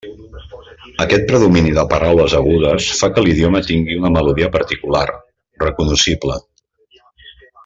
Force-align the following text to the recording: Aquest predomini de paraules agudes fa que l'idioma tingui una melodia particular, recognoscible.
Aquest 1.03 1.27
predomini 1.31 1.73
de 1.79 1.83
paraules 1.91 2.35
agudes 2.39 2.87
fa 3.01 3.11
que 3.17 3.25
l'idioma 3.27 3.63
tingui 3.69 3.99
una 4.01 4.13
melodia 4.17 4.51
particular, 4.57 5.07
recognoscible. 5.69 6.41